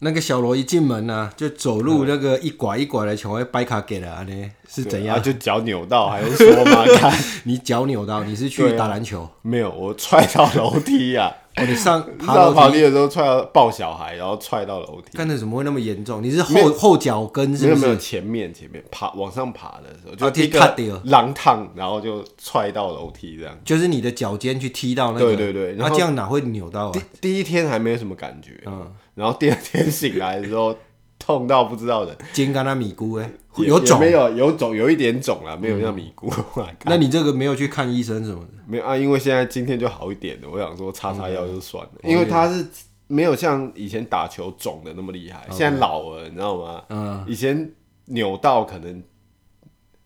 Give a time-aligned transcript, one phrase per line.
[0.00, 5.22] 那个小罗一进门呢，就走路那个一拐一拐的，全会掰卡给了呢，是怎样？
[5.22, 6.64] 就脚扭到，还是说
[7.44, 9.28] 你脚扭到，你是去打篮球？
[9.42, 11.34] 没有，我踹到楼梯呀！
[11.56, 15.18] 哦，你上爬楼梯的时候踹到抱小孩，然后踹到楼梯。
[15.18, 16.22] 干的怎么会那么严重？
[16.22, 17.74] 你是后后脚跟是不是？
[17.74, 23.54] 没有没有，前面前面爬往上爬的时候，就踢个狼烫，然后就踹到楼梯这样。
[23.64, 25.26] 就是你的脚尖去踢到那个？
[25.26, 26.92] 对对对，然后这样哪会扭到啊？
[26.92, 28.90] 第第一天还没有什么感觉，嗯。
[29.14, 30.76] 然后第二天醒来的时候，
[31.18, 34.30] 痛到不知道的，肩干那米菇哎，有肿没有？
[34.36, 36.32] 有肿，有一点肿了，没有像米姑。
[36.86, 38.52] 那你这个没有去看医生什么的？
[38.66, 40.48] 没有啊，因为现在今天就好一点了。
[40.50, 42.66] 我想说擦擦药就算了，因为他是
[43.06, 45.46] 没有像以前打球肿的那么厉害。
[45.50, 46.82] 现在老了，你知道吗？
[46.88, 47.72] 嗯，以前
[48.06, 49.02] 扭到可能。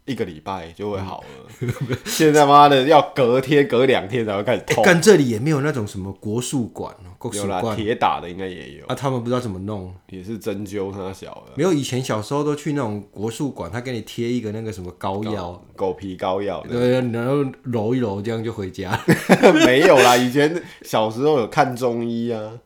[0.07, 1.73] 一个礼拜就会好了，
[2.05, 4.85] 现在妈的要隔天、隔两天才会开始痛。
[4.85, 8.87] 但这里也没有那种什么国术馆哦，有啦，铁打的应该也有。
[8.87, 11.53] 啊，他们不知道怎么弄，也是针灸他小的。
[11.57, 18.99] 没有，以前小时候都去那种国术馆，他给你贴一个那个什么膏药，狗皮膏药，对，然后揉一揉，这样就回家。
[19.65, 22.61] 没有啦，以前小时候有看中医啊。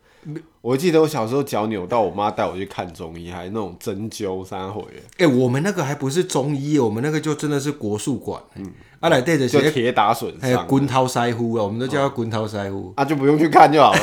[0.60, 4.82] 我记得我小时候脚扭到，我妈带我去看中医，还那种针灸三回。
[5.16, 8.42] 哎、欸，我们那个还不是中医，我们那个就真的是国术馆。
[8.56, 12.92] 嗯，阿来带着就铁打损伤，还有滚涛腮乎啊，我们都叫他滚涛腮乎。
[12.96, 14.00] 啊，就不用去看就好了。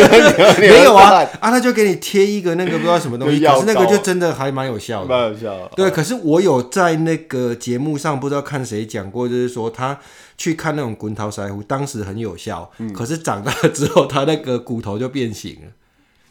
[0.58, 5.70] 没有啊，啊，他就给你贴一个那个不知道什么东西，可是那个就真的还蛮有效的，蛮有效。
[5.76, 9.98] 对，可是我有在那个节目上不知道看谁讲过，就是说他
[10.38, 15.68] 去看那种滚涛腮乎，当时很有效，嗯、可是长大之后，他那个骨头就变形了。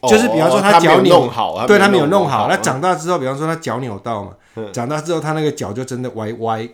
[0.08, 2.48] 就是比方说他脚扭好，对他没有弄好。
[2.48, 4.34] 那长大之后，比方说他脚扭到嘛，
[4.72, 6.68] 长大之后他那个脚就真的歪歪，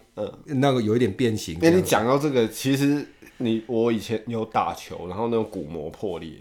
[0.47, 1.59] 那个有一点变形。
[1.61, 6.33] 那你讲到这个，其实你我以前有打球，然后那种骨膜破裂，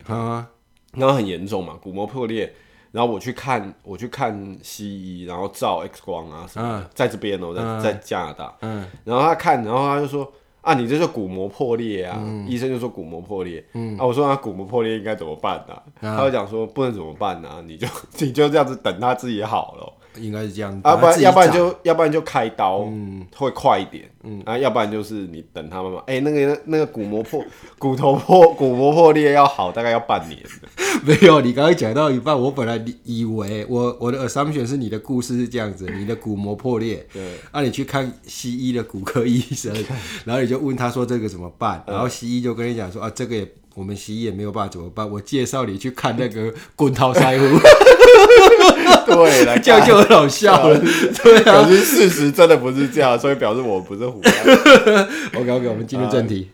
[0.93, 2.53] 然后很严重嘛，骨膜破裂，
[2.91, 10.31] 然后我去看我去看西医，然后照 X 光啊什么，在这边哦，在在加拿大，嗯然后他看，然后他就说。
[10.67, 12.19] 啊，你这是骨膜破裂啊！
[12.21, 13.63] 嗯、医生就说骨膜破裂。
[13.73, 17.63] 嗯、啊，我说那骨膜破裂应该怎么办呢、他就讲说不能怎么办呢、啊？
[17.65, 17.87] 你就
[18.19, 19.93] 你就这样子等他自己好了。
[20.19, 27.43] 应该是这样，啊，不然要不然就要不然就开刀，嗯，会快一点，嗯，啊，要不然就是你等他们嘛，哎，那个那个骨膜破，
[27.79, 30.39] 骨头破，骨膜破裂要好大概要半年。
[31.05, 39.71] 没有，你刚才讲到一半，我本来以为我我的 assumption 是你的故事是这样子，你的骨膜破裂，对，啊，你去看西医的骨科医生，
[40.25, 47.59] 然后你就问他说这个怎么办，然后西医就跟你讲说啊，这个也我们西医也没有办法怎么办，我介绍你去看那个滚涛腮乎。
[49.05, 50.79] 对，了这样就很好笑了。
[51.23, 54.21] 对啊，可是事实真的不是这样，所以表示我不是虎。
[55.35, 56.49] OK OK，我们进入正题。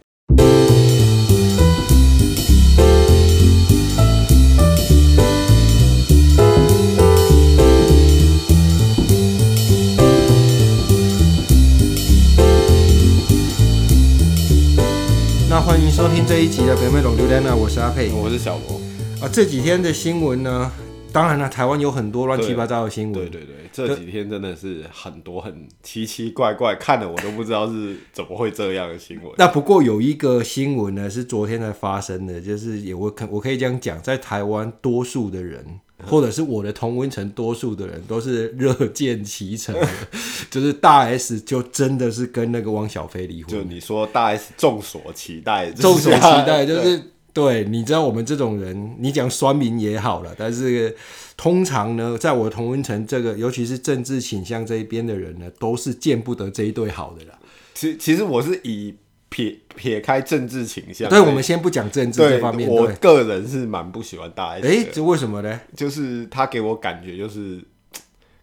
[15.50, 18.82] 那欢迎收听这一集的《北美龙榴莲》呢，我是阿佩，我是小罗。
[19.22, 20.72] 啊，这几天的新闻呢？
[21.14, 23.14] 当然了，台湾有很多乱七八糟的新闻。
[23.14, 29.32] 对对对，这几天真的是很多很奇奇怪怪，看的我都不知道是怎么会这样的新闻。
[29.38, 39.88] 那不过有一个新闻呢，是昨天才发生的，就是也我可我可以这样讲，在台湾多数的人，或者是我的同温层多数的人，都是热见其成的，
[40.50, 43.52] 就是大 S 就真的是跟那个汪小菲离婚。
[43.52, 47.13] 就你说大 S 众所期待，众所期待就是。
[47.34, 50.96] 对，你知道我们这种人，你讲酸民也好了，但是
[51.36, 57.40] 通常呢，在我同温层这个，尤其是政治倾向这一边的人呢，都是见不得这一对好的啦。
[57.74, 58.94] 其其实我是以
[59.30, 62.70] 撇撇开政治倾向，对，我们先不讲政治这方面。
[62.70, 64.70] 我个人是蛮不喜欢大 S 的。
[64.70, 65.60] 哎，这为什么呢？
[65.76, 67.60] 就是他给我感觉就是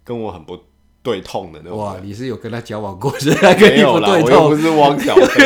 [0.03, 0.59] 跟我很不。
[1.03, 1.79] 对痛的那种。
[1.79, 4.51] 哇，你是有跟他交往过，是他跟你不对痛？
[4.51, 5.45] 不是汪小菲。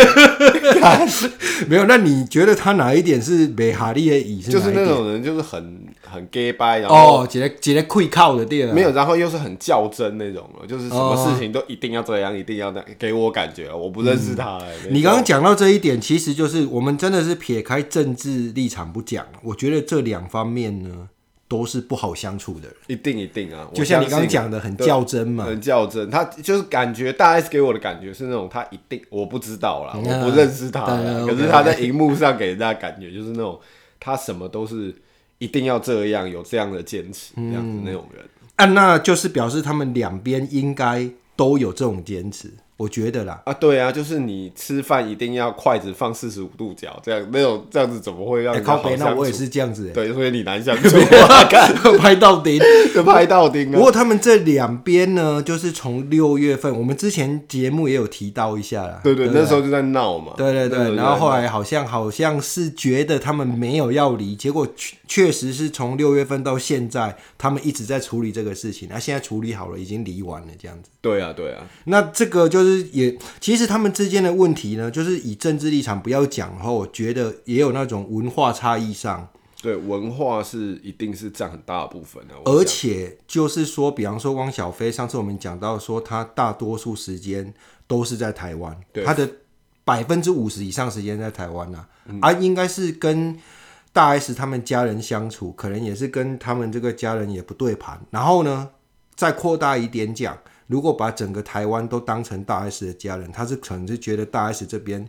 [1.68, 4.50] 没有，那你觉得他哪一点是美哈利的意思？
[4.50, 8.74] 就是那种人，就是很很 gay 掰，然后哦，直接直接跪靠的店。
[8.74, 14.58] 没有，然后又是很较真那种，就是什么事情都一定要这样，一定要那样，给我感觉，我不认识他。
[14.90, 21.08] 你刚刚讲到这一点，其实就是我们真的是撇开政治立场不讲，我觉得这两方面呢。
[21.46, 23.68] 都是不好相处的人，一定一定啊！
[23.74, 26.10] 就像你刚刚讲的，很较真嘛，很较真。
[26.10, 30.84] 他就是感觉大 S 给我的感觉是那种，他一定我不知道啦，我不认识他，
[31.26, 33.60] 可是他在荧幕上给人家感觉就是那种，
[34.00, 34.94] 他什么都是
[35.38, 38.24] 一定要这样，有这样的坚持，这样子那种人。
[38.56, 42.50] 啊，那就是表示他们两边应该都有这种坚持。
[42.76, 48.88] 我觉得啦，啊，对啊，就是你吃饭一定要筷子放四十五度角，这样那种这样子怎么会让你好相处？
[48.88, 50.98] 欸、那我也是这样子，对，所以你难相处，
[51.98, 52.60] 拍到钉，
[53.06, 53.70] 拍到钉。
[53.70, 64.66] 不过他们这两边呢，就是从六月份，我们之前节目也有提到一下啦，对对，对，那时候就在闹嘛，对对对，然后后来好像好像是觉得他们没有要离，结果
[65.06, 70.90] 确确实是从六月份到现在，他们一直在处理这个事情，那现在处理好了，已经离完了这样子。
[71.00, 73.16] 对啊，对啊，那这个就是也。
[73.40, 79.28] 其实他们之间的问题呢，就是以政治立场不要讲后，我觉得也有那种文化差异上。
[79.62, 82.34] 对，文化是一定是占很大的部分的。
[82.44, 87.54] 而且就是说，比方说汪小菲，上次我们讲到说，他大多数时间
[87.86, 89.26] 都是在台湾，他的
[89.84, 93.38] 百分之五十以上时间在台湾啊，嗯、啊，应该是跟
[93.94, 98.00] 大 S 他们家人相处，可能也是跟他们这个家人也不对盘。
[98.10, 98.70] 然后呢，
[99.14, 100.36] 再扩大一点讲。
[100.66, 105.08] 如果把整个台湾都当成大 S 的家人，他是可能是觉得大 S 这边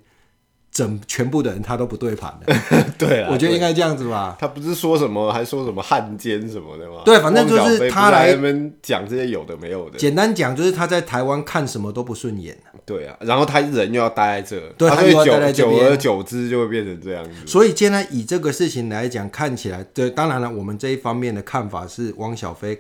[0.75, 2.53] 整全部的人他都不对盘的。
[2.99, 4.35] 对啊，我觉得应该这样子吧。
[4.37, 7.01] 他不是说什么，还说什么汉奸什么的吗？
[7.05, 8.37] 对，反正就是他来
[8.81, 9.97] 讲这些有的没有的。
[9.97, 12.57] 简单讲就是他在台湾看什么都不顺眼。
[12.85, 17.31] 对啊，然后他人又要待在这，对，他又要待在久而久之就会变成这样子。
[17.47, 22.77] 所以现在以这个事情来讲，看起来，对，当然了，我们这一方面的看法是汪小菲。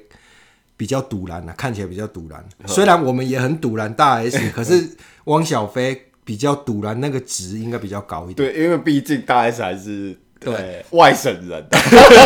[0.77, 2.43] 比较赌烂，看起来比较赌烂。
[2.65, 4.85] 虽然我们也很赌烂大 S， 可是
[5.23, 8.51] 汪小菲比较堵然，那个值应该比较高一点。
[8.51, 11.65] 对，因为毕竟大 S 还是对外省人，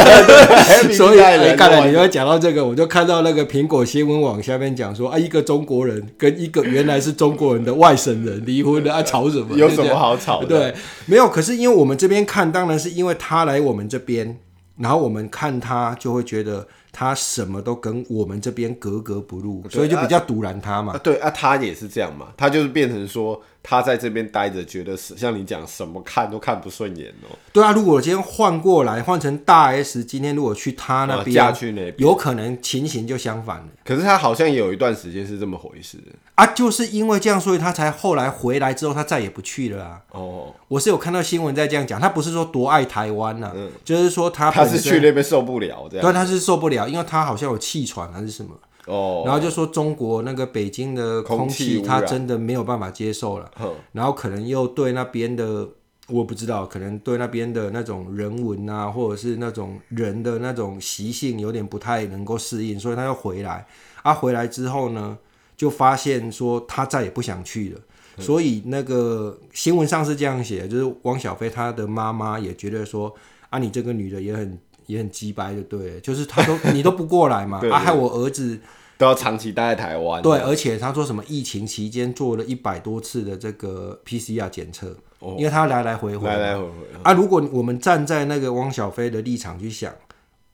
[0.95, 9.55] 所以哎，刚才你就讲到这个，我就看到那个苹果新闻网下面讲说啊，一个中国人跟一个原来是中国人的外省人离婚了，啊，吵什么？
[9.55, 10.47] 有什么好吵的？
[10.47, 10.75] 对，
[11.05, 11.29] 没有。
[11.29, 14.37] 可是因为我们这边看，当然是因为他来我们这边，
[14.77, 16.65] 然后我们看他就会觉得。
[16.91, 20.97] 他什么都跟我们这边格格不入，所以就比较赌烂他嘛。
[20.97, 23.39] 对啊，他也是这样嘛，他就是变成说。
[23.61, 27.35] 他在这边待着，觉得是像你讲，什么看都看不顺眼哦。
[27.51, 33.67] 对啊，如果今天换过来，换成大 S，今天如果去他那边，嫁去那边，有可能情形就相反了。
[33.83, 35.97] 可是他好像也有一段时间是这么回事
[36.35, 40.01] 啊，就是因为这样，所以他才后来回来之后，他再也不去了啊。
[40.11, 48.51] 哦，我是有看到新闻在这样讲，他不是说多爱台湾呐、啊，嗯，就是说他他是去那边受不了这样，对，他是受不了，因为他好像有气喘还是什么。
[48.89, 53.49] 哦，然后就说中国那个北京的空气，他真的没有办法接受了。
[53.91, 55.67] 然后可能又对那边的，
[56.07, 63.67] 我不知道，可能对那边的那种人文啊，或者是那种人的那种习性有点不太能够适应，所以他又回来。
[64.01, 65.17] 啊，回来之后呢，
[65.55, 67.79] 就发现说他再也不想去了。
[68.17, 73.13] 所以那个新闻上是这样写，就是汪小菲他的妈妈也觉得说，
[73.49, 78.59] 啊，你这个女的也很也很鸡掰，就对，就是他都你都不过来嘛， 啊，害我儿子。
[78.99, 80.21] 都要长期待在台湾。
[80.21, 86.71] 对，而且他说什么疫情期间做了一百多次的这个 PCR 检测，哦，因为他来来回回，来来回回。
[87.01, 89.91] 啊，如果我们站在那个汪小菲的立场去想。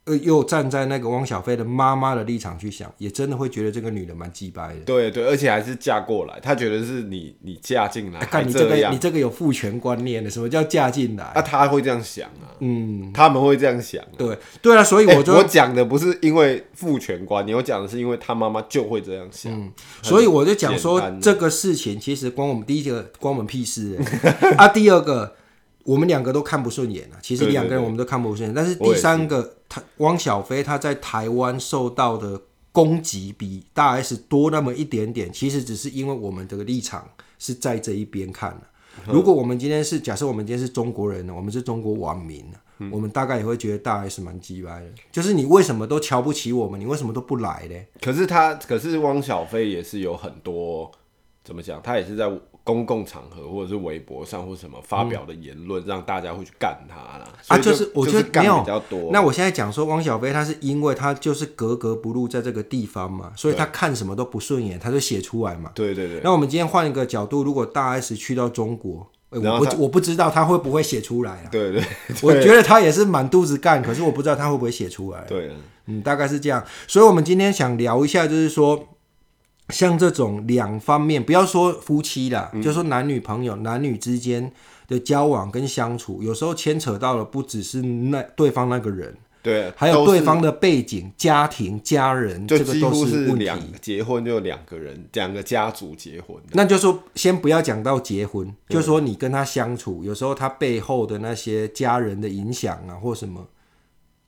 [0.06, 4.80] 呃，又站在那个汪小菲的妈妈的立场去想，也真的会觉得这个女的蛮鸡掰的。
[4.86, 11.32] 对对，而且还是嫁过来，他觉得是你你嫁进来，看、啊、你这个你这个有父权观念的，什么叫嫁进来？
[11.34, 12.54] 那、啊、他会这样想啊？
[12.60, 14.14] 嗯，他们会这样想、啊。
[14.16, 19.52] 对对啊，所以我就、欸、我讲的不是因为父权观念，我讲的是因为他妈妈就会这样想。
[19.52, 19.74] 嗯，
[20.04, 24.00] 所以我就讲说这个事情其实关我们第一个关我们屁事
[24.56, 25.34] 啊，第二个。
[25.86, 32.42] 我们两个都看不顺眼啊，其实两个人我们都看不顺眼，但是第三个，他汪小菲他在台湾受到的
[32.72, 38.62] 攻击比大 S 多那么一点点，其实只是因为我们这个立场是在这一边看的。
[39.14, 42.44] 如果我们今天是假设我们今天是中国人呢，我们是中国网民，
[42.92, 47.76] 我们大概也会觉得大 S 蛮鸡掰的，就是你为什么都瞧不起我们，你为什么都不来呢？
[48.02, 50.92] 可是他，可是汪小菲也是有很多
[51.44, 52.28] 怎么讲，他也是在。
[52.66, 57.28] 公共场合或者是微博上或什么发表的言论，让大家会去干他啦。
[57.48, 59.12] 啊，就是我觉得没有比较多。
[59.14, 65.70] 那我现在讲说汪小菲，他是因为他就是格格不入在这个地方嘛，所以他看什么都不顺眼，他就写出来嘛。
[65.76, 66.22] 对对对。
[66.24, 71.48] 那我们今天换一个角度，如果大 S 去到中国，我不我不知道他会不会写出来啊？
[71.52, 71.84] 对对。
[72.24, 75.24] 我觉得他也是满肚子干，可是我不知道他会不会写出来。
[75.28, 75.52] 对，
[75.86, 76.66] 嗯，大概是这样。
[76.88, 78.88] 所以我们今天想聊一下，就是说。
[79.70, 84.52] 像这种两方面，不要说夫妻啦，嗯、就说男女朋友、男女之间
[84.88, 93.50] 的交往跟相处，有时候牵扯到的不只是那对方那个人，对，还有对方的背景、家庭、家人，这个都是问题。
[93.82, 103.48] 结婚就两个人，两个家族结婚，那就说先不要讲到结婚，就说你跟他相处，有时候他背后的那些家人的影响啊，或什么，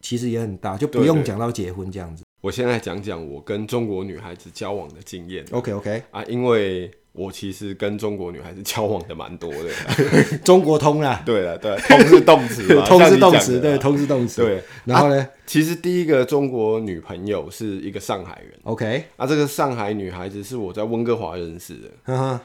[0.01, 2.23] 其实也很大，就不用讲到结婚这样子。
[2.41, 5.45] 我现在讲讲我跟中国女孩子交往的经验。
[5.51, 9.71] OK OK 啊，因为我其实跟中国女孩子交往的蛮多的，
[10.45, 14.63] 中国通啦，对了，对，通是动词嘛， 通是动词，对，通是动词，对。
[14.85, 21.73] 然后呢、啊，其实第一个中国女朋友是一个上海人，OK，啊，这个上海女孩子是我在温哥华认识
[22.05, 22.39] 的，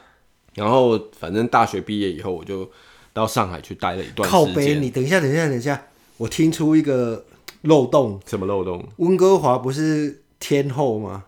[0.54, 2.70] 然后反正大学毕业以后，我就
[3.12, 4.80] 到上海去待了一段时间。
[4.80, 5.82] 你等一下，等一下，等一下，
[6.16, 7.22] 我听出一个
[7.62, 8.84] 漏洞，什么漏洞？
[8.96, 11.24] 温哥华不是天后吗？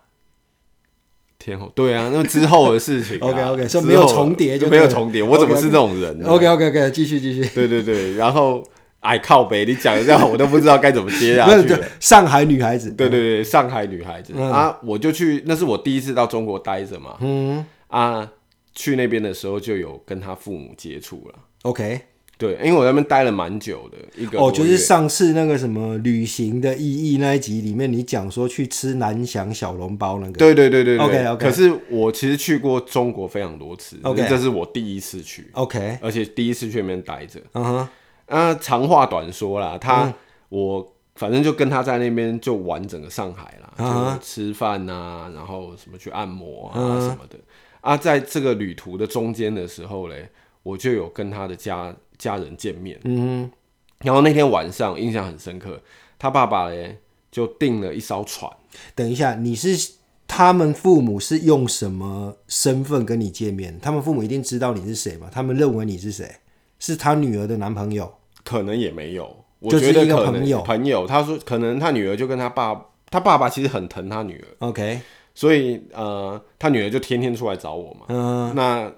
[1.39, 3.29] 天后对啊，那之后的事情、啊。
[3.29, 7.47] OK OK，说没有重叠就没有重叠，我怎么是这种人呢？OK OK OK，继续继续。
[7.55, 8.65] 对对对，然后
[9.01, 11.77] 哎靠北，你讲的这样我都不知道该怎么接下去。
[12.01, 17.17] 上海女孩子，对对对，上海女孩子、嗯、啊，我就去，那是我第一次到中国待着嘛。
[17.21, 18.33] 嗯啊，
[18.75, 21.35] 去那边的时候就有跟他父母接触了。
[21.63, 22.01] OK。
[22.37, 31.47] 对，因为我在那边待了蛮久的，一个哦，就是上次那个什么旅行的意义那一集里面，你讲说去吃南翔小笼包那个，对对对对，对，OK OK。
[31.47, 37.89] 可是我其实去过中国非常多次，OK，这是我第一次去，OK，而且第一次去那边待着，嗯哼。
[38.27, 40.15] 啊，长话短说啦，他、嗯、
[40.49, 47.39] 我反正就跟他在那边就玩整个上海啦，就吃饭啊，然后什么去按摩啊什么的。
[47.81, 50.29] 啊，在这个旅途的中间的时候嘞，
[50.63, 51.95] 我就有跟他的家。
[52.25, 53.51] 家人见面，嗯，
[53.99, 55.79] 然后那天晚上印象很深刻，
[56.19, 56.99] 他爸爸嘞
[57.31, 58.51] 就订了一艘船。
[58.95, 59.93] 等一下，你是
[60.27, 63.79] 他们父母是用什么身份跟你见面？
[63.79, 65.29] 他们父母一定知道你是谁吗？
[65.31, 66.37] 他们认为你是谁？
[66.79, 68.11] 是他女儿的男朋友？
[68.43, 70.63] 可能也没有，我觉得可能，朋友。
[70.63, 74.67] 朋友，他说可能他女儿就跟他爸，他爸爸其实很疼他女儿。
[74.67, 74.99] OK，
[75.35, 78.07] 所以呃，他女儿就天天出来找我嘛。
[78.09, 78.91] 嗯，那。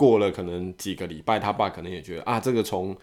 [0.00, 2.96] 过了可能几个礼拜，他爸可能也觉得啊，这个从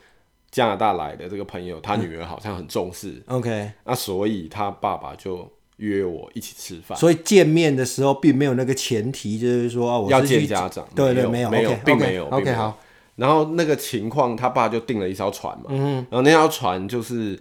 [0.50, 3.22] 加拿大来的这个朋友，他女儿好像很重视。
[3.27, 6.98] 嗯、OK，那所以他爸爸就约我一起吃饭。
[6.98, 10.88] 所以见面的时候并没有那个前提，就是说啊，我要见家长。
[10.96, 12.25] 对对，没有，没有，并没有。
[12.30, 12.80] OK，好。
[13.18, 15.66] 然后那个情况，他爸就订了一艘船嘛。
[15.70, 15.96] 嗯。
[16.10, 17.39] 然后那艘船就是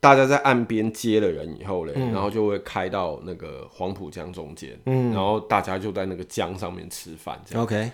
[0.00, 4.78] 大家在岸边接了人以后嘞，嗯、然后就会开到那个黄浦江中间。
[4.86, 5.10] 嗯。
[5.12, 7.40] 然后大家就在那个江上面吃饭。
[7.46, 7.62] 这样。
[7.62, 7.90] OK。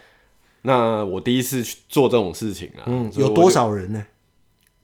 [0.63, 4.05] 那我第一次去做这种事情啊，嗯，有多少人呢？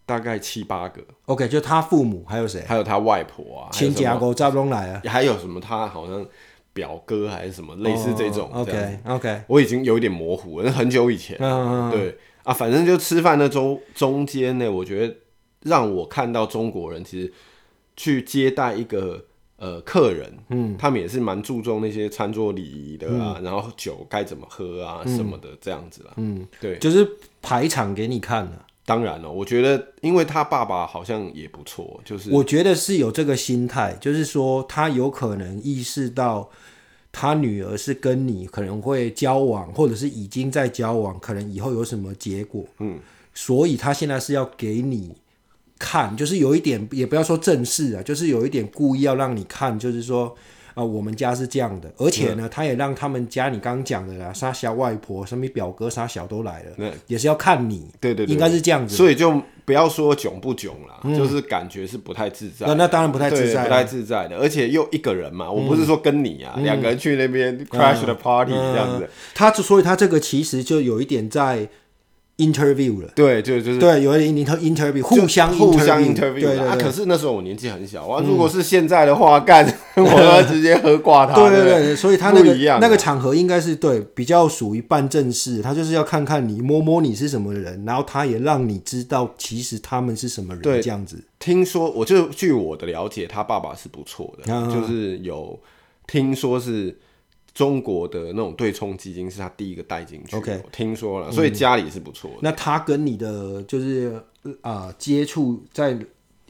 [0.06, 1.02] 大概七八个。
[1.26, 2.62] OK，就他父母还有谁？
[2.66, 5.60] 还有他外婆啊，亲家狗扎东来啊，还有什么？
[5.60, 6.24] 他好像
[6.72, 8.50] 表哥还是什么，类似这种。
[8.52, 11.36] Oh, OK OK，我已经有一点模糊了，那很久以前。
[11.40, 15.16] 嗯嗯对啊，反正就吃饭的中中间呢，我觉得
[15.62, 17.32] 让我看到中国人其实
[17.96, 19.24] 去接待一个。
[19.56, 27.08] 呃，客人，嗯，他们也是蛮注重那些餐桌礼仪的啊，嗯、然后酒该怎么喝啊，嗯、什么的这样子啦，嗯，对，就是
[27.40, 28.58] 排场给你看的。
[28.84, 36.50] 当然了，我觉得，因为他爸爸好像也不错，就是我觉得是有这个心态，就是说他有可能意识到
[37.12, 42.98] 他女儿是跟你可能会交往，或者是已经在交往，可能以后有什么结果，嗯，
[43.32, 45.14] 所以他现在是要给你。
[45.78, 50.26] 看，就是有一点，也不要说正式啊，就是有一点故意要让你看，就是说
[50.68, 71.68] 啊、呃，我们家是这样的，而且呢，嗯、他也让他们家你刚刚讲的啦，啥小外婆、什么表哥、啥小都来了，嗯、也是要看你，对对对，应该是这样子，所以就不要说囧不囧啦，嗯、就是感觉是不太自在，那那当然不太自在，不太自在的，而且又一个人嘛，我不是说跟你啊，两、嗯、个人去那边 crash the party、嗯、这样子，他之所以他这个其实就有一点在。
[72.36, 76.76] Interview 了，对，就就是对，有一点 interview，互相互相 interview 对啊。
[76.76, 79.64] 可是那时候我年纪很小啊，如果是现在的话，干
[79.94, 81.34] 我要直接喝挂他。
[81.34, 91.22] 对对对，所以他那个那个场合应该是对比较属于半正事，他就是要看看你摸摸你是什么人，然后他也让你知道其实他们是什么人，这样子。
[91.38, 95.58] 听说我就据我的了解，他爸爸是不错的，就是有
[96.08, 96.96] 听说是。
[97.54, 102.36] 中国的那种对冲基金是他第一个带进去，OK，听说了，所以家里是不错的。
[102.42, 104.20] 那他跟你的就是
[104.60, 105.96] 啊、呃、接触在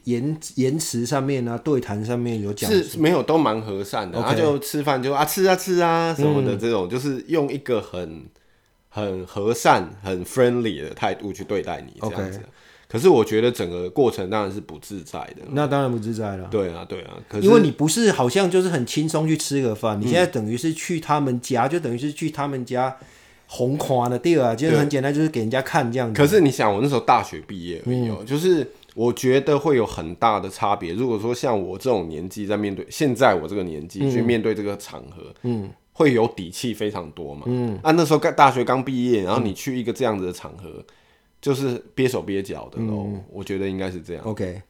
[0.05, 4.19] 言言辞上面啊，对谈上面有讲是没有，都蛮和善的。
[4.19, 8.25] 他.就吃饭就啊吃啊吃啊什么的这种，嗯、就是用一个很
[8.89, 12.39] 很和善、很 friendly 的态度去对待你这样子。
[12.39, 12.43] Okay.
[12.87, 16.47] 可是我觉得整个过程当然是不自在的，那当然不自在了。
[16.51, 22.95] 对啊，对啊，可是因为你不是好像就是很轻松去吃个饭，嗯、你现在等于是去他们家，就等于是去他们家
[23.47, 26.15] 红夸的地儿，就是很简单，就是给人家看这样子。
[26.15, 30.93] 可是你想，我那时候大学毕业没有，嗯、就是我觉得会有很大的差别。
[30.93, 37.41] 如果说像我这种年纪在面对现在我这个年纪去面对这个场合，嗯，会有底气非常多嘛。
[37.47, 40.85] 嗯，啊，那时候刚大学刚毕业，然后你去一个这样子的场合。
[41.45, 44.23] 就是憋手憋脚的喽，嗯、我觉得应该是这样。
[44.23, 44.63] OK，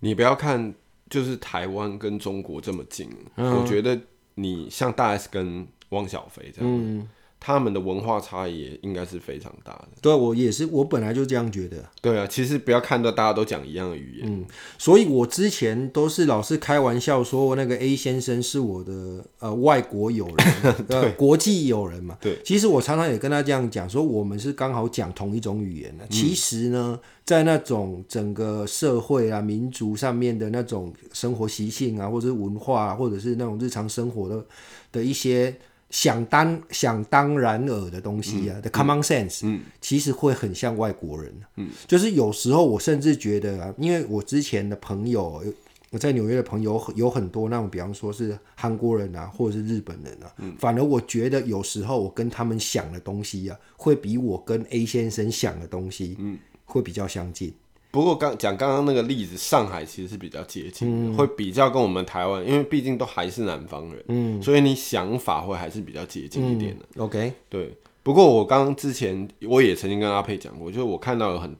[0.00, 0.74] 你不要看，
[1.08, 3.96] 就是台湾跟中国这么近，嗯、我觉得
[4.34, 7.08] 你像大 S 跟汪小菲这样，嗯、
[7.40, 9.88] 他们的文化差异应该是非常大的。
[10.02, 11.82] 对，我也是，我本来就这样觉得。
[12.02, 14.30] 对啊，其实不要看到大家都讲一样的语言。
[14.30, 14.44] 嗯，
[14.76, 22.18] 所以我之前都是老是开玩笑说，那个 A 先生是我的呃外国友人， 对，呃、国际友人嘛。
[22.20, 26.06] 对，其实我常常也跟他这样讲，说我们是刚好讲同一种语言的。
[26.08, 34.44] 其实呢，在那种整个社会啊、民族上面的那种生活习性啊，或者是文化啊，或者是那种日常生活的
[34.92, 35.56] 的一些。
[35.90, 45.42] 想当想当然尔的东西啊，的、嗯、common sense，嗯，其实会很像外国人，嗯，就是有时候我甚至觉得啊，因为我之前的朋友，
[45.90, 57.52] 我在纽约的朋友有很多那种，比方说是韩国人啊，或者是日本人啊，嗯，反而我觉得有时候我跟他们想的东西啊，会比我跟 A 先生想的东西，嗯，会比较相近。
[57.90, 66.84] 不过刚讲刚刚那个例子，上海其实是比较接近的，会比较跟我们台湾，因为毕竟都还是南方人，嗯，所以你想法会还是比较接近一点的。
[66.94, 67.76] 嗯、OK，对。
[68.02, 71.54] 不过我刚刚之前我也曾经跟阿佩讲过，就是我看到有很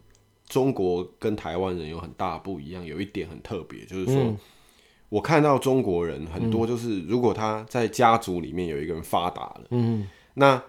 [0.47, 4.39] 中国跟台湾人有很大不一样，有一点很特别，就是说、嗯、
[5.09, 10.63] 我看到中国人很多，就是如果他在家族里面有一个人发达了，嗯，那。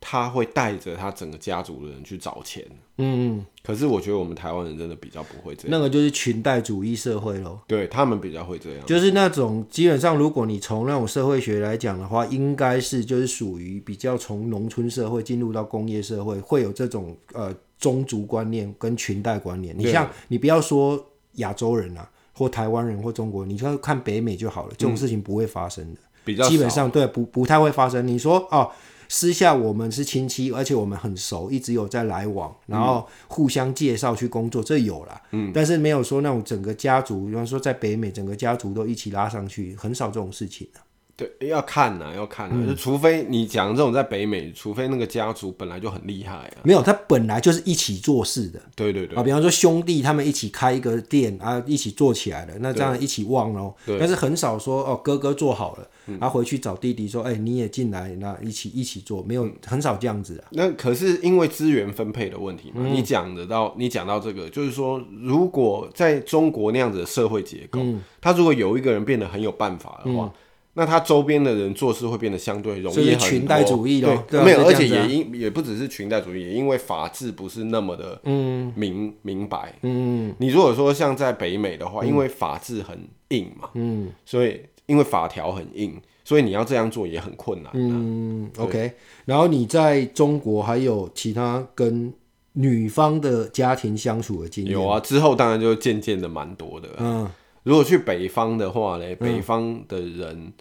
[0.00, 2.64] 他会带着他整个家族的人去找钱，
[2.98, 7.60] 嗯，可是我觉得我们台湾人真的比较不会这样，那个就是裙带主义社会咯。
[7.66, 19.76] 对，他们比较会这样，就是那种基本上，如果你从那种社会学来讲的话，应该是就是属于比较从农村社会进入到工业社会，会有这种呃宗族观念跟裙带观念。
[19.78, 28.08] 你像你不要说亚洲人啊，或台湾人或中国人，你就看北美就好了，这种事情不会发生的，比较基本上对不不太会发生。
[28.08, 28.70] 你说哦。
[29.08, 35.20] 私下我们是亲戚，而且我们很熟，一直有在来往，然后互相介绍去工作，这有啦。
[35.30, 40.84] 嗯，但是没有说那种整个家族，比方说在北美，整个家族都一起拉上去，很少这种事情啊。
[41.18, 46.54] 对，要看呐，要看呐，嗯、就除非你讲这种在北美，除非那个家族本来就很厉害啊。
[46.62, 48.62] 没有，他本来就是一起做事的。
[48.76, 49.18] 对对对。
[49.18, 53.74] 啊，比方说兄弟他们一起开一个店啊，一起做起来了，那这样一起旺喽。
[53.84, 53.98] 对。
[53.98, 60.46] 但是很少说哦，哥哥做好了，他、嗯啊、回去找弟弟说，哎、欸，你也进来，那一起一起做，没有很少这样子啊。
[60.52, 62.76] 那可是因为资源分配的问题嘛。
[62.76, 70.32] 嗯、你讲得到，你讲到这个，就是说，如果在中国那样子的社会结构，嗯、他如果有一个人变得很有办法的话。
[70.78, 78.72] 嗯那他周边的人做事会变得相对容易很多，裙带主义咯，对，没有，而且也因也不只是裙带主义，也因为法治不是那么的嗯。
[78.76, 82.96] 明明白，嗯，你如果说像在北美的话，因为法治很
[83.30, 88.92] 硬嘛，嗯，所以因为法条很硬，所以你要这样做也很困难，嗯，OK。
[89.24, 92.12] 然后你在中国还有其他跟
[92.52, 94.72] 女方的家庭相处的经验？
[94.74, 97.28] 有啊，之后当然就渐渐的蛮多的，嗯，
[97.62, 100.52] 如果去北方的话嘞，北方的人。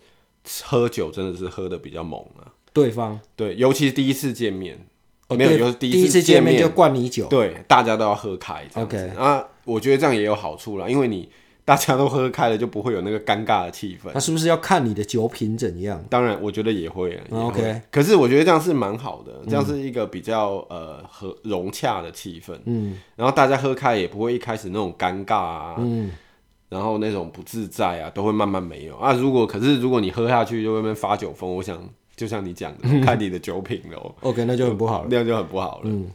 [0.63, 2.47] 喝酒真的是喝的比较猛啊！
[2.71, 4.79] 对方对，尤其是第一次见面，
[5.27, 8.65] 哦、没有，对就是第一次见面，就灌你酒，对，大家都要喝开。
[8.75, 11.29] OK 啊，我觉得这样也有好处啦，因为你
[11.65, 14.09] 大家都喝开了，就不会有那个尴尬的气氛。
[14.13, 16.01] 那是不是要看你的酒品怎样？
[16.09, 17.09] 当然，我觉得也会。
[17.09, 22.57] 也会 OK，可是我觉得这样是蛮好的，这样是一个比较呃和融洽的气氛。
[22.63, 25.75] 嗯，然后大家喝开也不会一开始那种尴尬啊。
[25.77, 26.09] 嗯。
[26.69, 29.13] 然后那种不自在啊，都会慢慢没有啊。
[29.13, 31.81] 如果可是如果你喝下去就会被发酒疯，我想
[32.15, 34.13] 就像你讲的， 看你的酒品喽。
[34.21, 35.83] OK，那就很不好了，那样就很不好了。
[35.85, 36.07] 嗯，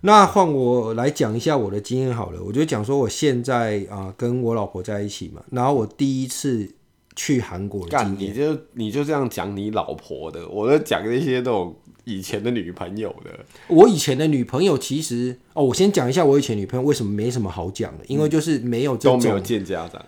[0.00, 2.42] 那换我来讲一下我的经验好了。
[2.42, 6.74] 我就讲说我现在啊、呃、跟我老婆在一起嘛，然后我第一次
[7.16, 11.76] 去韩国的经验，干，你就你就这样讲你老婆的，我在讲那些那种。
[12.08, 20.02] 以前的女朋友的，我以前的女朋友其实哦，我先讲一下我以前女朋友为什么没什么好讲的，因为就是没有这种都没有见家长。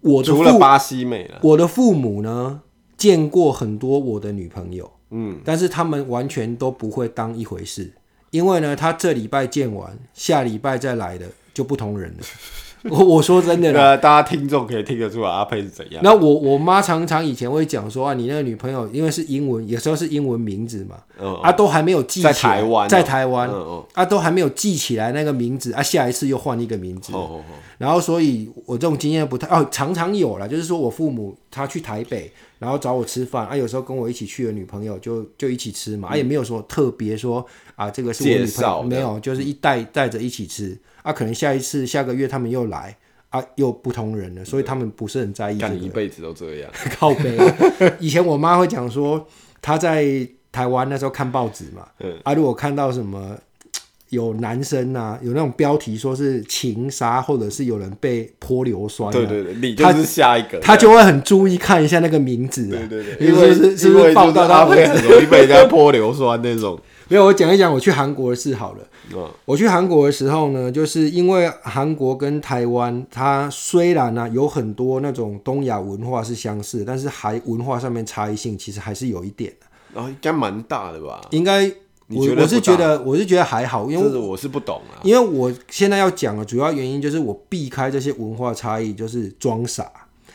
[0.00, 2.62] 我的除了巴西妹了，我的父母呢
[2.96, 7.92] 见过很多我的女朋友，嗯，但是他们完全都不会当一回事，
[8.30, 12.24] 因为呢，他这礼拜见完，下礼拜再来的就不同人了。
[12.90, 16.00] 我 我说真的啦，大家听众可以听得出来阿佩是怎样。
[16.04, 20.96] 那我我妈常常以前会讲说啊，你那个女朋友因为是英文，有时候是英文名字嘛，
[21.42, 23.50] 啊都还没有记起来，在台湾，在台湾，
[23.94, 27.12] 啊都还没有记起来那个名字啊，下一次又换一个名字，
[27.78, 40.76] 然后所以我这种经验不太哦，常常有啦，就是说我父母他去台北，然后找我吃饭啊，有时候跟我一起去的女朋友就就一起吃嘛，啊也没有说特别说啊这个是我女朋友，没有，就是一带带着一起吃。
[41.02, 42.94] 啊，可能下一次下个月他们又来
[43.30, 45.72] 啊，又不同人了，所以他们不是很在意、这个。
[45.72, 47.38] 干，一辈子都这样， 靠北。
[47.98, 49.26] 以前我妈会讲说，
[49.62, 50.04] 她在
[50.52, 53.38] 台湾那时候看报纸嘛，嗯、啊，如果看到什么
[54.10, 66.78] 有男生啊，有那种标题说是情杀，或者是有人被泼硫酸，对对对，你就是下一个，他就会很注意看一下那个名字，对对对，因为是是不是报道他会很容易被人家泼硫酸那种。
[67.10, 68.80] 没有，我讲一讲我去韩国的事好了。
[69.46, 79.66] 我去韩国的时候呢，就是因为韩国跟台湾，它虽然呢、啊、有很多那种东亚文化是相似，但是还文化上面差异性其实还是有一点的。
[79.94, 81.22] 然后应该蛮大的吧？
[81.30, 81.70] 应该。
[82.10, 85.00] 我我是觉得我是觉得还好，因为我是不懂啊。
[85.02, 89.90] 因为我现在要讲的主要原因就是我避开这些文化差异，就是装傻。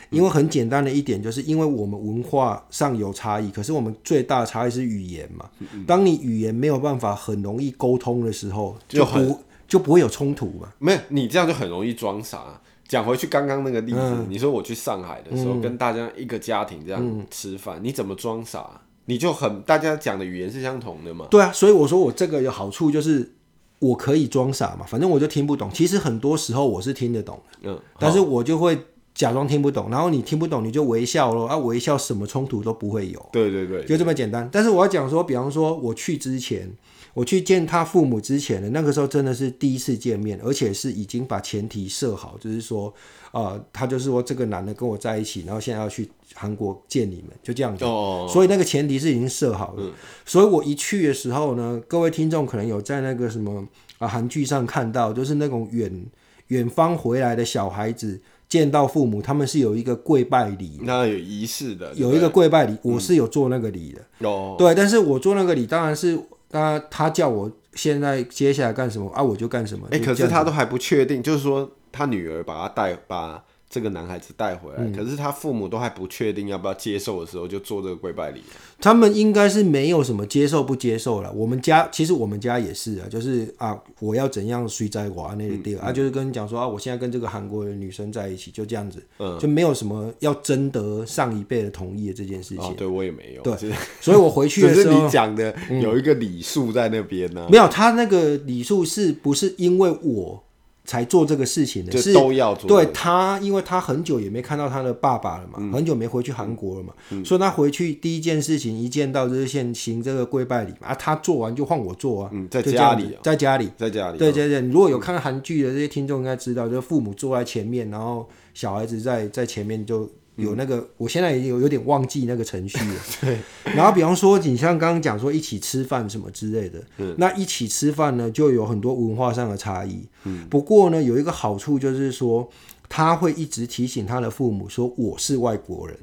[0.10, 5.50] 因为很简单的一点，就是因为我们文化上有差异，可是我们最大的差异是语言嘛。
[5.88, 10.72] 当你语言没有办法很容易沟通的时候，就不就不会有冲突嘛。
[10.78, 12.62] 没有，你这样就很容易装傻。
[12.88, 18.82] 讲回去刚刚那个例子，嗯、你说我去上海的时候，嗯、跟大家一个家庭这样吃饭，嗯、你怎么装傻？
[19.06, 21.28] 你就很大家讲的语言是相同的嘛？
[21.30, 23.34] 对啊，所以我说我这个有好处就是
[23.80, 25.70] 我可以装傻嘛，反正我就听不懂。
[25.74, 28.78] 其实很多时候我是听得懂的，嗯，但是我就会
[29.13, 33.30] 假装听不懂，然后你听不懂你就微笑咯，啊，微笑什么冲突都不会有。
[33.32, 34.50] 对对对，就这么简单。
[34.52, 36.72] 但是我要讲说，比方说我去之前，
[37.13, 42.93] 我去见他父母之前呢那个时候，真的是第一次见面，而且是已经把前提设好，就是说。
[43.34, 47.84] 啊、呃，他就是说这个男的跟我在一起，然后现在要去韩国见你们，就这样子。
[47.84, 48.30] 哦。
[48.32, 49.78] 所以那个前提是已经设好了。
[49.80, 49.91] 嗯。
[50.23, 56.06] 所以我一去的时候呢，各位听众可能有在那个什么啊韩剧上看到，就是那种远
[56.49, 60.80] 远方回来的小孩子见到父母，他们是有一个跪拜礼。
[60.84, 61.91] 那有仪式的。
[61.95, 64.30] 有一个跪拜礼，我是有做那个礼的。
[64.30, 64.58] 哦、嗯。
[64.60, 66.15] 对，但是我做那个礼，当然是
[66.54, 69.86] 他他叫我现在接下来干什么啊，我就干什么。
[69.92, 71.70] 哎、欸，可是他都还不确定，就是说。
[71.96, 78.44] 他女儿把他带把这个男孩子带回来，嗯、可是他父母都还不确定要不要接受的时候，就做这个跪拜礼。
[78.80, 81.32] 他们应该是没有什么接受不接受了。
[81.32, 92.64] 我们家其实我们家也是啊，就是啊，我要怎样睡在我那个地方、嗯、啊，就是跟你讲说啊，我现在跟这个韩国的女生在一起，就这样子，嗯，就没有什么要征得上一辈的同意的这件事情。
[92.64, 97.52] 哦、对我也没有，对，所以我回去的 时候，是你讲的有一个礼数在那边呢、啊嗯。
[97.52, 100.44] 没有，他那个礼数是不是因为我？
[100.86, 102.67] 才做这个事情的，是都要做。
[102.67, 110.88] 对他，因为他很久也没看到他的爸爸了嘛，嗯、很久没回去韩国了嘛，嗯、所以他回去第一件事情一见到就是先行这个跪拜礼嘛。
[110.88, 114.17] 啊，他做完就换我做啊，嗯、在家里，在家里，在家里。
[114.17, 120.10] 对对对，如果有看韩剧的这些听众应该知道，就是父母坐在前面，然后小孩子在在前面就。
[120.36, 122.96] 有那个，嗯、我现在也有有点忘记那个程序了。
[123.22, 123.38] 对。
[123.76, 130.08] 然后比方说，你像刚刚讲说一起吃饭什么之类的，嗯、那一起吃饭呢，就有很多文化上的差异。
[130.24, 130.48] 嗯。
[130.50, 132.50] 不过呢，有一个好处就是说，
[132.89, 135.98] 他会一直提醒他的父母说：“我是外国人。”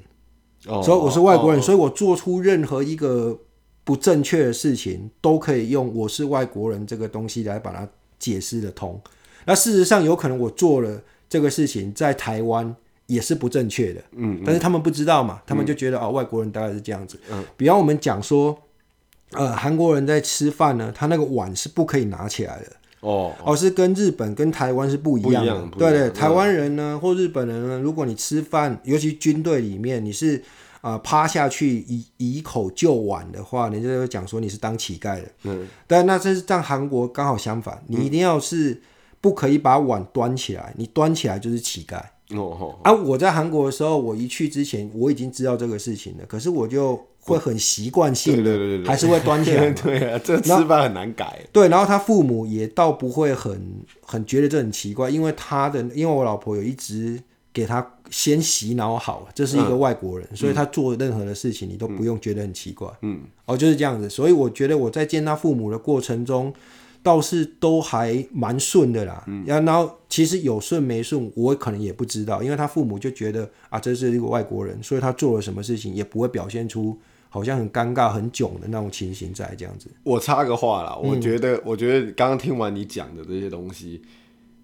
[0.69, 0.83] 哦。
[0.83, 3.39] 所以我是外国人，哦、所以我做出任何一个
[3.83, 7.89] 不正确的事情，都可以用“我是外国人”这个东西来把它
[8.19, 9.01] 解释得通。
[9.47, 12.77] 那事实上，有可能我做了这个事情，在台湾。
[13.11, 18.57] 也是不正确的，嗯，嗯，但是他们不知道嘛，他们就觉得、嗯、哦，外国人大概是这样子，嗯，比方我们讲说，
[19.33, 22.67] 呃，韩国人在吃饭呢，他那个碗是不可以拿起来的，
[23.01, 30.37] 哦，哦，是跟日本跟台湾是不一样的，样对，对对，台湾人呢或日本人呢，如果你吃饭，尤其军队里面你是
[30.81, 38.81] 啊、呃、趴下去以以口就碗的话，人家就讲说你是当乞丐的，嗯，但那这是在韩国刚好相反，你一定要是
[39.21, 42.01] 不可以把碗端起来，你端起来就是乞丐。
[42.37, 42.93] 哦，啊！
[42.93, 49.69] 我在韩国的时候，我一去之前我已经知道这个事情了，可是我就会很习惯性的，还是会端起来。
[49.75, 51.45] 对啊，这吃饭很难改。
[51.51, 53.61] 对，然后他父母也倒不会很
[54.03, 57.21] 很觉得这很奇怪，因为他的，因为我老婆有一直
[57.53, 62.89] 给他先洗脑好，这是一个外国人，嗯、所以他做任何的事情你都不用觉得很奇怪。
[63.03, 66.55] 嗯，哦，就是这样子，所以我觉得我在见他父母的过程中。
[67.03, 76.99] 倒是都还蛮顺的啦，嗯，然后其实有顺没顺，我可能也不知道，因为他父母就觉得啊，这是一个外国人，所以他做了什么事情也不会表现出
[77.31, 79.89] 好像很尴尬、很囧的那种情形在这样子。
[80.03, 84.03] 我插个话啦，我觉得，嗯、我觉得刚刚听完你讲的这些东西，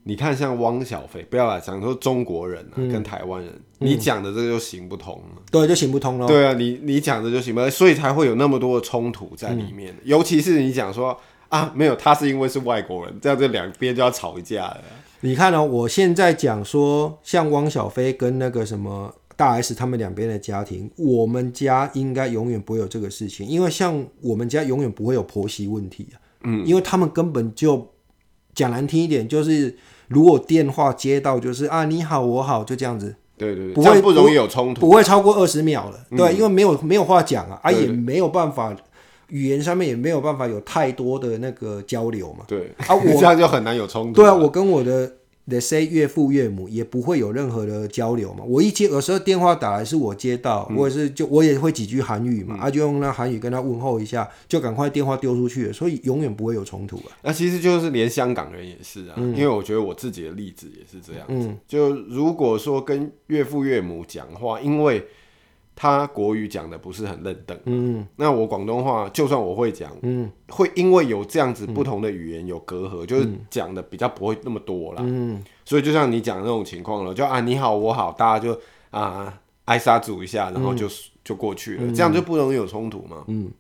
[0.02, 6.26] 你看像汪小菲，不要来讲说中国人啊，嗯、跟台湾人，你讲的这个就行不通了，对，就行不通了。
[6.26, 11.18] 对啊，你你讲的就行不通，所以才会有那么多的冲突在里面，嗯、尤其是你讲说。
[11.48, 14.80] 啊，没有，他是因为是外国人，这样这两边就要吵一架了。
[15.20, 26.20] 你看哦，我现在讲说，像汪小菲跟那个什么大 S 他们两边的家庭，我们家应该永远不会有这个事情，因为像我们家永远不会有婆媳问题啊。
[26.42, 27.92] 嗯，因为他们根本就
[28.54, 29.76] 讲难听一点，就是
[30.08, 33.16] 如果电话接到，就是啊你好我好就这样子。
[33.38, 35.98] 对对对，不会不容易有冲突，不会超过二十秒了。
[36.16, 38.74] 对，嗯、因为没有没有话讲啊，啊也没有办法。
[39.28, 42.44] 语言上面也没有办法有太多的那个交流嘛。
[42.48, 44.20] 对啊，我 这样就很难有冲突。
[44.20, 45.12] 对啊，我跟我的。
[45.48, 48.42] Let's say 岳父岳母也不会有任何的交流嘛。
[48.44, 57.14] 我一接有时候电话打来是我接到，嗯、我也是就我也会几句韩语嘛，嗯、啊就用那韩语跟他问候一下，就赶快电话丢出去了，所以永远不会有冲突啊。
[57.22, 61.46] 那其实就是连香港人也是啊，嗯、因为我觉得我自己的例子也是这样子。
[61.46, 65.06] 嗯、就如果说跟岳父岳母讲话，因为
[65.78, 78.58] 他国语讲的不是很认等，嗯，那我广东话就算我会讲，嗯，会因为有这样子不同的语言有隔阂，嗯、就是讲的比较不会那么多啦，嗯，所以就像你讲的那种情况了，就啊你好我好，大家就
[78.90, 80.90] 啊挨杀煮一下，然后就、嗯、
[81.22, 83.50] 就过去了，嗯、这样就不容易有冲突嘛，嗯，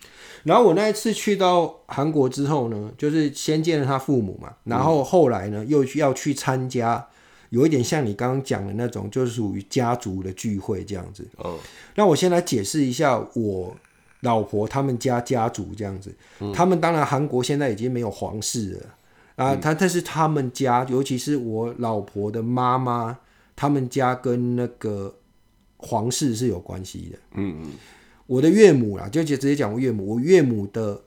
[0.44, 7.06] 然后我那一次去到韩国之后呢，就是先见了他父母嘛，然后后来呢又要去参加。
[7.50, 11.26] 有一点像你刚刚讲的那种，就是属于家族的聚会这样子。
[11.36, 11.58] 哦，
[11.94, 13.76] 那我先来解释一下我
[14.20, 16.14] 老婆他们家家族这样子。
[16.40, 23.18] 嗯，他们当然韩国现在已经没有皇室了啊，他但是他们家，尤其是我老婆的妈妈，
[23.54, 25.14] 他们家跟那个
[25.76, 27.18] 皇室是有关系的。
[27.34, 27.70] 嗯嗯，
[28.26, 31.02] 我的岳母啦，就直接讲我岳母，我岳母的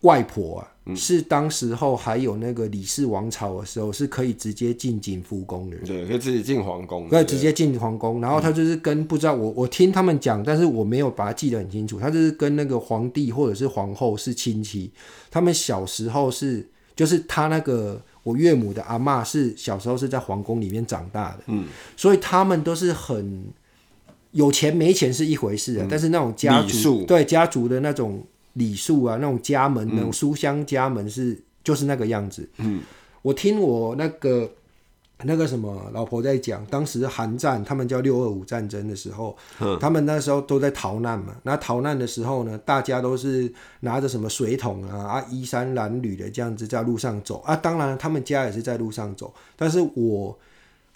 [0.00, 0.72] 外婆啊。
[0.94, 5.76] 是当时候还有那个李氏王朝的时候，是可以直接进景福宫的。
[5.78, 7.08] 对，可以直接进皇宫。
[7.08, 11.98] 可以直接进皇宫，然后他就是跟不知道我我听他们讲，但是我没有把它记得很清楚。
[11.98, 14.92] 他就是跟那个皇帝或者是皇后是亲戚，
[15.28, 21.40] 他们小时候是就是他那个我岳母的阿妈是小时候是在皇宫里面长大的。
[21.46, 21.64] 嗯，
[21.96, 23.46] 所以他们都是很
[24.30, 28.24] 有钱没钱是一回事啊，嗯、但是那种家族数对家族的那种。
[28.56, 32.46] 礼数啊，那种家门，那种书香家门是、嗯、就是那个样子。
[32.58, 32.82] 嗯，
[33.22, 34.50] 我听我那个
[35.24, 41.36] 那个什么老婆在讲，当时韩战，他们叫六二五战争的时候，嗯、他们那时候都在逃难嘛。
[41.42, 47.54] 那逃难的时候呢，大家都是拿着什么水桶啊啊，衣衫褴褛的这样子在路上走啊。
[47.54, 50.36] 当然，他们家也是在路上走，但是我。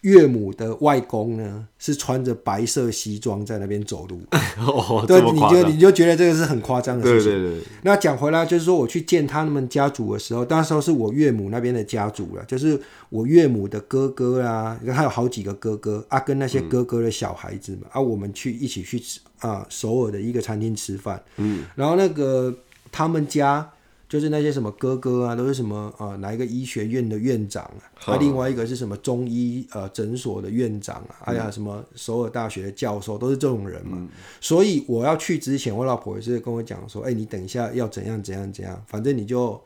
[0.02, 4.20] 岳母的外公呢，是穿着白色西装在那边走路。
[4.58, 7.32] 哦，对，你就你就觉得这个是很夸张的事情。
[7.32, 7.62] 对对对。
[7.82, 19.02] 那讲回来，就是说我去见他们家族的时候，那时候是我岳母那边的家族了，就是我岳母的哥哥啊，他有好几个哥哥啊，跟那些哥哥的小孩子嘛，嗯、啊，我们去一起去
[19.40, 21.22] 啊首尔的一个餐厅吃饭。
[21.36, 21.64] 嗯。
[21.74, 22.54] 然后那个
[22.90, 23.70] 他们家。
[24.10, 27.62] 就是那些什么哥哥啊，都是什么呃哪一个医学院的院长
[27.94, 33.96] 啊，啊另外一个是什么中医呃诊所的院长啊，哎呀、嗯、什么首尔大学的教授，都是这种人嘛。
[33.98, 34.08] 嗯、
[34.40, 39.58] 所以我要去之前，我老婆也是跟我讲说，哎、欸，你等一下要怎样怎样怎样，反正你就。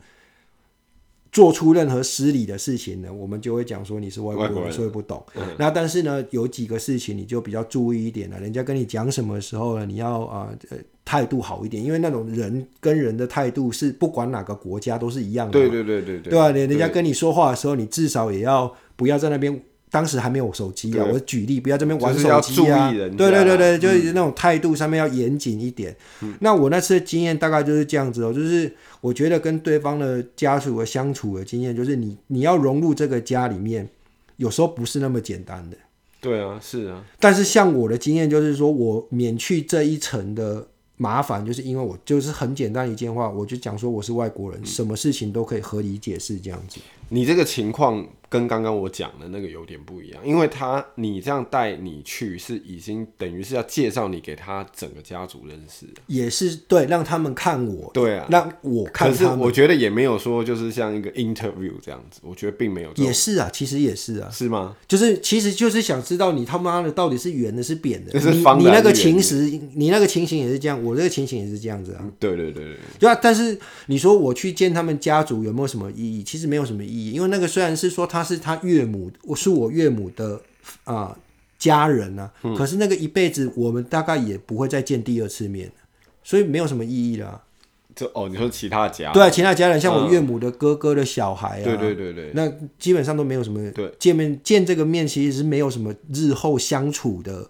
[1.31, 5.21] 做出任何失礼的事情呢，我们就会讲说你是外国人，所以不懂。
[5.35, 8.39] 嗯、那但是呢，有几个事情你就比较注意一点了。
[8.39, 15.53] 人家跟你讲什么时候呢，你要啊呃态度好一点，因为那种人跟人的态度是不管哪个国家都是一样的。
[15.53, 16.31] 对对对对对。
[16.31, 19.61] 对啊，人家跟你说话的时候，你至少也要不要在那边。
[19.91, 22.91] 当时还没有手机啊，我举例，不要这边玩手机啊。
[22.91, 25.95] 对对对对，就是那种态度上面要严谨一点。
[26.21, 33.87] 嗯、那我那次的经验大概就是这样子哦，就是我觉得跟对方的家属的相处的经验，就是你你要融入这个家里面，
[34.35, 35.77] 有时候不是那么简单的。
[36.19, 37.01] 对啊，是啊。
[37.17, 46.79] 但是像我的经验就是说，我免去这一层的麻烦，就是因为我就是很简单一件话，我就讲说我是外国人，嗯、什么事情都可以合理解释这样子。
[47.09, 48.05] 你这个情况。
[48.35, 59.31] 跟刚刚我讲的那个有点不一样，因为他你这样带你去是已经等于是要介绍你给他整个家族认识，也是对，让他们看我，对啊，让我看他们。
[59.31, 62.91] 可是我觉得也没有说就是像一个 interview 这样子，我觉得并没有。
[62.95, 64.75] 也是啊，其实也是啊，是吗？
[64.87, 72.03] 就是其实就是想知道你他妈的到底是圆的是扁的， 是方的，你你那个情史，你那个情形也是这样，我这个情形也是这样子啊。
[72.19, 73.17] 对对对对，对啊。
[73.21, 76.23] 但是你说我去见他们家族有没有什么意义？
[76.23, 79.09] 其实没有什么意义，因为那个虽然是说他是他岳母。
[79.23, 80.41] 我是我岳母的
[80.83, 81.17] 啊、呃、
[81.57, 85.71] 家人啊，嗯、可是那个一辈子我们大概也不会再见第二次面，
[86.23, 87.43] 所以没有什么意义了。
[87.95, 97.49] 就哦，你说其他家对啊，其他家人像我岳母的哥哥的小孩啊，对对对对，那基本上都没有什么对见面见这个面，其实是没有什么日后相处的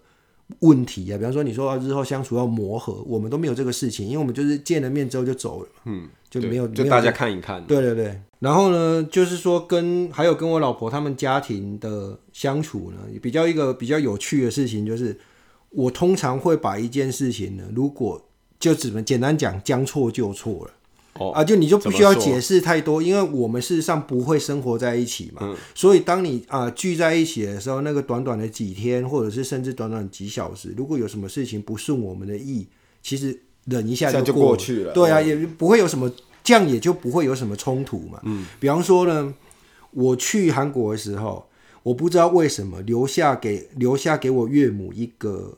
[0.59, 1.17] 问题啊。
[1.17, 8.19] 比方说你说日后相处要磨合，我们都没有这个事情，因为我们就是见了面之后就走了，嗯，就没有就大家看一看，对对对。
[8.39, 15.17] 然后呢，就是说跟还有跟我老婆他们家庭的相处呢，比较一个比较有趣的事情，就是
[15.69, 18.29] 我通常会把一件事情呢，如果
[18.59, 20.71] 就只能简单讲，将错就错了，
[21.19, 32.67] 哦啊，就你就不需要解释太多，因为我们事实上不会生活在一起嘛，嗯、所以当你啊、呃、聚在一起的时候，那个短短的几天，或者是甚至短短几小时，如果有什么事情不顺我们的意，
[33.01, 33.41] 其实。
[33.67, 34.93] 忍一下就过，过去了。
[34.93, 36.07] 对啊，也不会有什么，
[36.43, 38.19] 这样也就不会有什么冲突嘛。
[38.21, 39.33] 嗯，比方说呢，
[39.89, 41.49] 我去韩国的时候，
[41.81, 45.57] 我不知道为什么留下给留下给我岳母一个。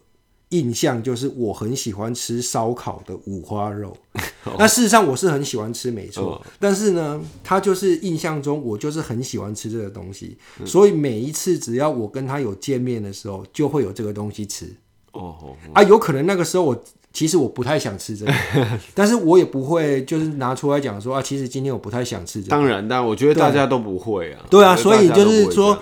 [0.49, 3.97] 印象就是我很喜欢吃烧烤的五花肉，
[4.57, 6.41] 那事实上我是很喜欢吃，没错。
[6.57, 14.73] 但是呢，他就是印象中我就是很喜欢吃这个东西，所以每一次只要我跟他有见面的时候，就会有这个东西吃。
[15.11, 15.35] 哦
[15.73, 18.33] 啊，有可能那个时候我其实我不太想吃这个，
[18.95, 22.51] 但是我也不会就是拿出来讲说啊，其实今天我不太想吃这个。
[22.51, 24.45] 当然，但我觉得大家都不会啊。
[24.49, 25.77] 对啊，所以就是说。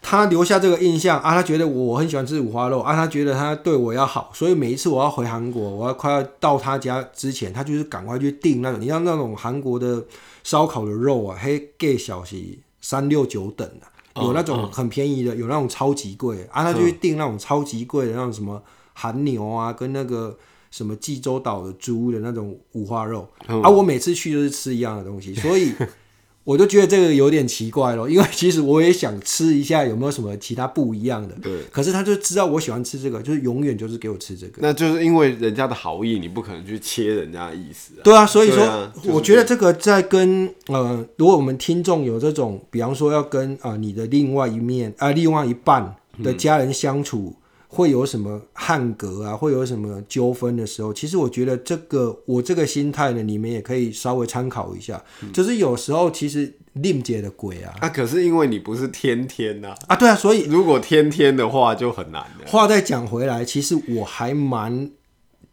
[0.00, 10.02] 他留下这个印象啊，他觉得我很喜欢吃五花肉啊，他觉得他对我要好，所以每一次我要回韩国，我要快要到他家之前，他就是赶快去订那种，你像那种韩国的
[10.44, 18.62] 烧烤的肉啊，嘿，给小西三六九等的，有那种很便宜的，有那种超级贵啊，他就去订那种超级贵的那种什么
[18.94, 20.34] 韩牛啊，跟那个
[20.70, 25.74] 什么济州岛的猪的那种五花肉啊，我每次去都是吃一样的东西，所以。
[26.48, 31.34] 我就觉得这个有点奇怪咯， 因为其实我也想吃一下有没有什么其他不一样的。
[31.42, 31.60] 对。
[31.70, 34.54] 可是他就知道我喜欢吃这个，就是永远就是给我吃这个。
[34.62, 38.02] 那就是因为人家的好意，你不可能去切人家的意思啊。
[38.02, 47.34] 对啊，所以说，啊就是、我觉得这个在跟呃，如果我们听众有这种，比方说要跟啊、呃、你的另外一面啊、呃、另外一半的家人相处。
[47.36, 49.36] 嗯会有什么汉格啊？
[49.36, 50.92] 会有什么纠纷的时候？
[50.92, 55.02] 其实我觉得这个我这个心态呢，你们也可以稍微参考一下。
[55.22, 62.46] 嗯、就是有时候其实令姐的鬼啊，啊，可是因为你不是天天呐，啊，对啊，所以如果天天的话就很难了。
[62.46, 64.90] 话再讲回来，其实我还蛮，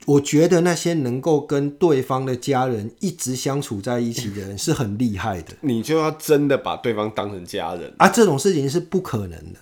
[0.05, 5.53] 我觉得那些能够跟对方的家人一直相处在一起的人是很厉害的。
[5.59, 9.59] 你就要真的把对方当成家人啊，这种事情是不可能的。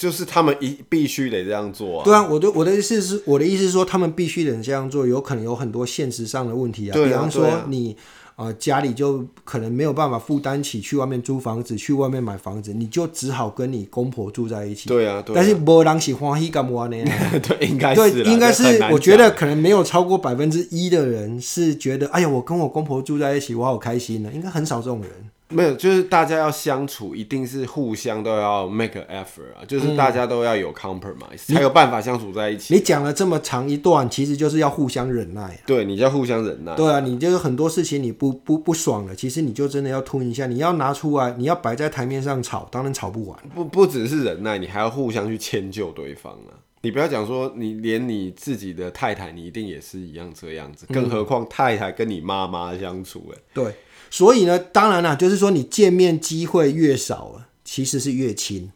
[0.00, 2.04] 就是他们一必须得这样做啊！
[2.06, 6.94] 对啊，我的我的意思是，我的意思是说，他们必须得这样做，有可能有很多现实上的问题啊。
[6.94, 7.94] 比方说你
[8.34, 14.88] 啊、呃，家里就可能没有办法负担起去外面租房子，去外面买房子，你就只好跟你公婆住在一起。
[14.88, 16.96] 对啊，对啊，但是没人喜欢喜干嘛呢？
[17.46, 18.82] 对，应该是对，应该是。
[18.90, 24.30] 我觉得可能没有超过百分之一的人是觉得，哎呀，我跟我公婆住在一起，我好开心呢。
[24.32, 25.10] 应该很少这种人。
[25.50, 32.72] 没有，就是大家要相处，一定是互相都要 make an effort 啊，就是大家都要有 compromise，嗯，才有办法相处在一起。
[32.72, 35.58] 你讲了这么长一段，其实就是要互相忍耐啊。
[35.66, 36.74] 对，你就要互相忍耐。
[36.76, 43.38] 对啊，你就是很多事情你不不不爽了，其实你就真的要吞一下，你要拿出来，你要摆在台面上吵，当然吵不完。
[43.54, 46.54] 不不只是忍耐，你还要互相去迁就对方啊。
[46.82, 53.74] 你不要讲说你连你自己的太太，你一定也是一样这样子，更何况太太跟你妈妈相处，欸，对。
[54.10, 58.70] 所以呢，当然啦，就是说你见面机会越少，其实是越亲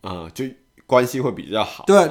[0.00, 0.44] 啊、呃，就
[0.86, 1.84] 关系会比较好。
[1.86, 2.08] 对，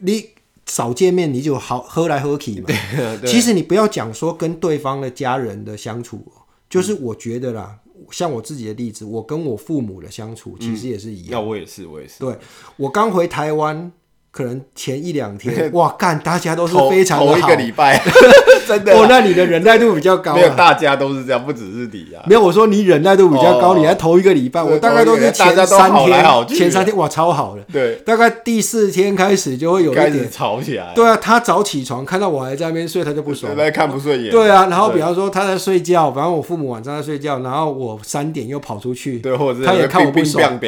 [0.00, 0.28] 你，你
[0.66, 2.66] 少见面，你就好喝来喝去嘛。
[2.66, 3.30] 对，对。
[3.30, 6.26] 其实你不要讲说跟对方的家人的相处，
[6.68, 11.30] 就是我觉得啦，嗯、像我自己的例子，我跟我父母的相处其实也是一样。
[11.30, 12.18] 那、嗯、我也是，我也是。
[12.18, 12.36] 对，
[12.76, 13.92] 我刚回台湾。
[14.32, 17.18] 可能前一两天， 哇，干，大家都是非常。
[17.18, 18.00] 头一个礼拜，
[18.66, 18.92] 真的。
[18.96, 20.34] 哦，那你的忍耐度比较高。
[20.34, 22.22] 没有，大家都是这样，不只是你啊。
[22.26, 27.62] 没有，我说你忍耐度比较高，你还头一个礼拜，我大概都是前三天，前三天哇，超好的。
[27.72, 30.92] 对，大概第四天开始就会有一点吵起来。
[30.94, 34.30] 对啊，他早起床看到我还在那边睡，他就不爽，看不顺眼。
[34.30, 40.58] 对啊，然后比方说他在睡觉，反正我父母晚上在睡觉，然后我三点又跑出去，对，或者他也看我不爽。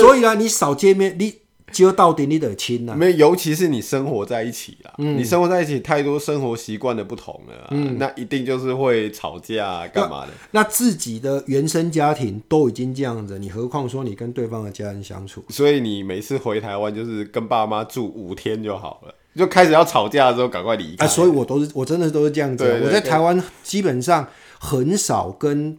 [0.00, 1.41] 所以呢，你少见面，你。
[1.72, 10.32] 就到底你得亲呐，没有，尤其是你生活在一起啦，嗯、你生活在一起太多生活习惯的不同了，嗯，那一定就是会吵架干嘛的？
[10.50, 10.62] 那。
[10.62, 15.42] 那自己的原生家庭都已经这样子，你何况说你跟对方的家人相处？
[15.48, 21.04] 所以你每次回台湾就是跟爸妈住五天就好了，就开始要吵架的时候赶快离开。
[21.04, 24.28] 啊，所以我都是我真的都是这样子，我在台湾基本上
[24.60, 25.76] 很少跟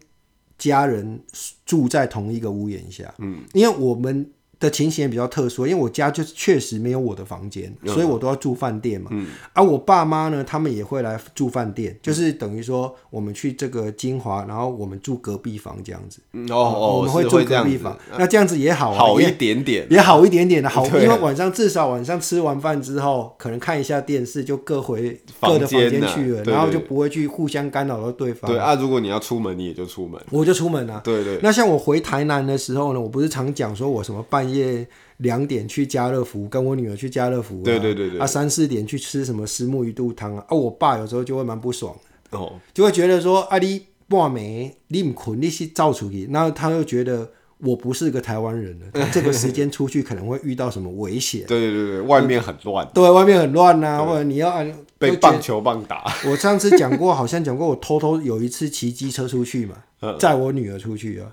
[0.58, 1.22] 家人
[1.66, 4.30] 住在同一个屋檐下，嗯，因为我们。
[4.64, 9.10] 的情形也比较特殊，因为我家就确实没有我的房间，所以我都要住饭店嘛。
[9.12, 16.22] 嗯，而、啊、我爸妈呢，他们也会来住饭店，就是等于说我们去这个金华，然后我们住隔壁房这样子。
[16.50, 28.50] 哦哦，我们会住隔壁房，那这样子也好、啊，好一点点，也好一点点的好， 因为晚上至少晚上吃完饭之后，可能看一下电视，就各回各的房间去了，然后就不会去互相干扰到对方。
[28.50, 31.02] 对啊，如果你要出门，你也就出门，我就出门了。
[31.04, 34.53] 对对，那像我回台南的时候呢，我不是常讲说我什么半夜。
[34.54, 34.88] 夜
[35.18, 37.66] 两点去家乐福，跟我女儿去家乐福、啊。
[37.66, 38.20] 对对对对。
[38.20, 40.46] 啊，三四点去吃什么石目鱼肚汤啊？
[40.48, 41.96] 啊，我爸有时候就会蛮不爽
[42.30, 51.46] 的哦，就会觉得说啊，你半暝你唔困，你是造出去，然后他又觉得我不是个台湾人了， 这个时间出去可能会遇到什么危险？
[51.48, 52.88] 对对对，外面很乱。
[52.94, 56.04] 对，外面很乱呐、啊，或者你要按被棒球棒打。
[56.30, 59.78] 我上次讲过，好像讲过，我偷偷有一次骑机车出去嘛，
[60.20, 61.30] 载我女儿出去啊，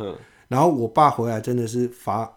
[0.48, 2.30] 然后我爸回来真的是发。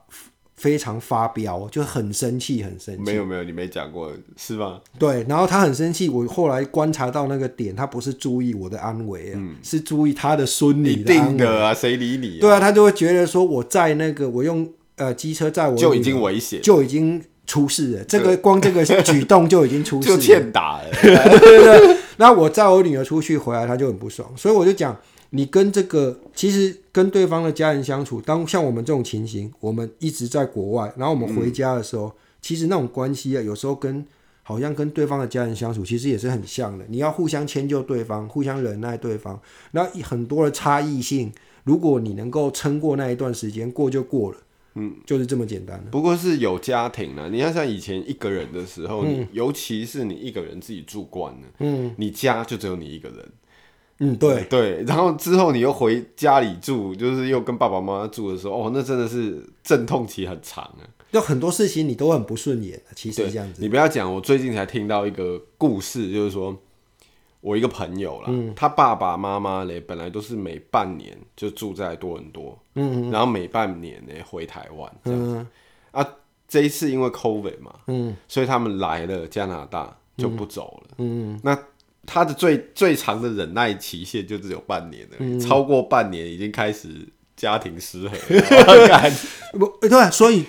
[0.56, 3.02] 非常发飙，就很生气，很生气。
[3.02, 4.80] 没有没有，你没讲过是吧？
[5.00, 6.08] 对，然后他很生气。
[6.08, 11.26] 我后来观察到那个点，他不是注意我的安危啊，嗯、是注意他的孙女的安危。
[11.26, 12.42] 一定的啊，谁理你、啊？
[12.42, 18.04] 对啊，他就会觉得说，我在那个我用呃机车载我就已经危险，就已经出事了。
[18.06, 20.90] 这个光这个举动就已经出事了， 就欠打了。
[21.02, 21.98] 对对对。
[22.18, 24.96] 那我载我女儿出去回来，他就很不爽，所以我就讲。
[25.36, 34.06] 你跟这个其实跟对方的家人相处，当像我们这种情形，我们一直在国外，然后我们回家的时候，嗯、其实那种关系啊，有时候跟
[34.44, 36.86] 好像跟对方的家人相处，其实也是很像的。
[36.88, 41.32] 你要互相迁就对方，互相忍耐对方，那很多的差异性，
[41.64, 44.38] 如果你能够撑过那一段时间，过就过了，
[44.76, 45.84] 嗯，就是这么简单。
[45.90, 53.18] 不过是有家庭了，你要像以前一个人的时候，嗯、你尤其是你一个人自己住惯了，嗯，你家就只有你一个人。
[54.04, 54.44] 嗯，对。
[54.50, 62.82] 对，然后之后你又回家里住，就是又跟爸爸妈妈住的时候，哦，那真的是阵痛期很长啊，有很多事情你都很不顺眼。
[62.96, 66.54] 其实这样子，你不要讲，我最近才听到一个故事，就是说
[67.40, 75.48] 我一个朋友啦，嗯、他爸爸妈妈嘞本来都是每半年就住在多伦多，嗯，然后每半年呢回台湾这样子，嗯、
[75.92, 76.10] 啊，
[76.48, 81.58] 这一次因为 COVID 嘛，嗯，所以他们来了加拿大就不走了，嗯，那。
[82.06, 86.90] 他的最最长的忍耐期限就只有半年了，嗯、超过半年已经开始
[87.36, 88.18] 家庭失和。
[89.58, 90.46] 不，对，所以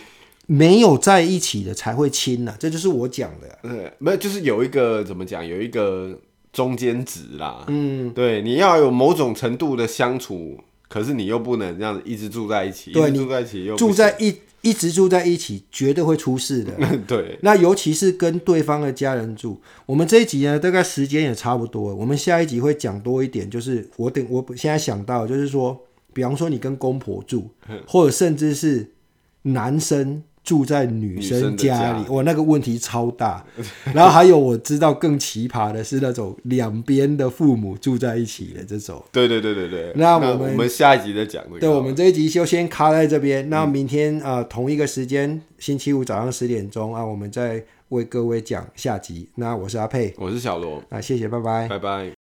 [0.47, 3.59] 没有在一起的才会亲呐，这就是我讲的。
[3.63, 6.19] 对，没有，就是有一个怎么讲，有一个
[6.53, 7.65] 中间值啦。
[7.69, 14.35] 嗯，对，你要有某种程度的相处，可是你又不能这样子一直住在一起，对，住在一起又住在一。
[14.65, 16.73] 一直住在一起，绝对会出事的。
[17.07, 19.61] 对，那尤其是跟对方的家人住。
[19.87, 21.95] 我们这一集呢，大概时间也差不多。
[21.95, 25.79] 我们下一集会讲多一点，就是我等我现在想到，就是说，
[26.13, 27.51] 比方说你跟公婆住，
[27.87, 28.91] 或者甚至是
[29.43, 30.25] 男生。
[30.45, 33.45] 住在女生家里，我，那个问题超大。
[33.95, 39.03] 然后还有我知道更奇葩的是那种两边的父母住在一起的这种。
[39.11, 39.93] 对对对对对。
[39.97, 41.61] 那我们那我们下一集再讲这个。
[41.61, 43.49] 对，我们这一集就先卡在这边。
[43.49, 49.29] 那明天啊、呃，同一个时间，星期五早上十点钟啊，我们再为各位讲下集。
[49.37, 50.83] 那我是阿佩，我是小罗。
[50.91, 52.24] 啊，谢谢，拜拜，拜拜。